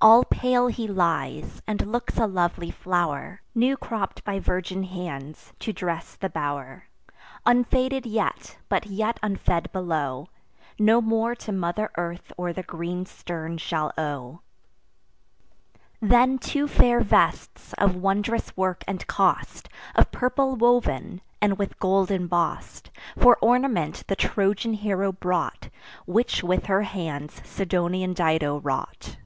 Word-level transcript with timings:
All 0.00 0.22
pale 0.24 0.66
he 0.66 0.86
lies, 0.86 1.62
and 1.66 1.90
looks 1.90 2.18
a 2.18 2.26
lovely 2.26 2.70
flow'r, 2.70 3.40
New 3.54 3.74
cropp'd 3.78 4.22
by 4.22 4.38
virgin 4.38 4.82
hands, 4.82 5.54
to 5.60 5.72
dress 5.72 6.16
the 6.16 6.28
bow'r: 6.28 6.88
Unfaded 7.46 8.04
yet, 8.04 8.58
but 8.68 8.84
yet 8.84 9.18
unfed 9.22 9.72
below, 9.72 10.28
No 10.78 11.00
more 11.00 11.34
to 11.36 11.52
mother 11.52 11.90
earth 11.96 12.34
or 12.36 12.52
the 12.52 12.62
green 12.62 13.06
stern 13.06 13.56
shall 13.56 13.94
owe. 13.96 14.40
Then 16.02 16.36
two 16.38 16.68
fair 16.68 17.00
vests, 17.00 17.72
of 17.78 17.96
wondrous 17.96 18.54
work 18.58 18.84
and 18.86 19.06
cost, 19.06 19.70
Of 19.94 20.12
purple 20.12 20.54
woven, 20.54 21.22
and 21.40 21.56
with 21.56 21.78
gold 21.78 22.10
emboss'd, 22.10 22.90
For 23.16 23.38
ornament 23.40 24.04
the 24.08 24.16
Trojan 24.16 24.74
hero 24.74 25.12
brought, 25.12 25.70
Which 26.04 26.42
with 26.42 26.66
her 26.66 26.82
hands 26.82 27.40
Sidonian 27.48 28.12
Dido 28.12 28.60
wrought. 28.60 29.16